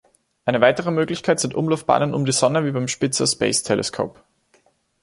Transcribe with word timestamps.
Eine 0.45 0.61
weitere 0.61 0.89
Möglichkeit 0.89 1.39
sind 1.39 1.53
Umlaufbahnen 1.53 2.15
um 2.15 2.25
die 2.25 2.31
Sonne 2.31 2.65
wie 2.65 2.71
beim 2.71 2.87
Spitzer 2.87 3.27
Space 3.27 3.61
Telescope. 3.61 4.19